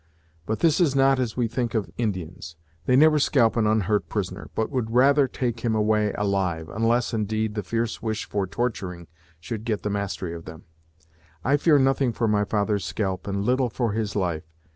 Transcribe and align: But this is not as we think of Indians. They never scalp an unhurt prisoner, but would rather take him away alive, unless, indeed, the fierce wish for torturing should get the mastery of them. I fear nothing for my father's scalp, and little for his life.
But 0.47 0.61
this 0.61 0.81
is 0.81 0.95
not 0.95 1.19
as 1.19 1.37
we 1.37 1.47
think 1.47 1.75
of 1.75 1.91
Indians. 1.95 2.55
They 2.87 2.95
never 2.95 3.19
scalp 3.19 3.55
an 3.55 3.67
unhurt 3.67 4.09
prisoner, 4.09 4.49
but 4.55 4.71
would 4.71 4.89
rather 4.89 5.27
take 5.27 5.59
him 5.59 5.75
away 5.75 6.11
alive, 6.13 6.69
unless, 6.69 7.13
indeed, 7.13 7.53
the 7.53 7.61
fierce 7.61 8.01
wish 8.01 8.27
for 8.27 8.47
torturing 8.47 9.05
should 9.39 9.63
get 9.63 9.83
the 9.83 9.91
mastery 9.91 10.33
of 10.33 10.45
them. 10.45 10.63
I 11.43 11.55
fear 11.55 11.77
nothing 11.77 12.13
for 12.13 12.27
my 12.27 12.45
father's 12.45 12.83
scalp, 12.83 13.27
and 13.27 13.45
little 13.45 13.69
for 13.69 13.91
his 13.91 14.15
life. 14.15 14.51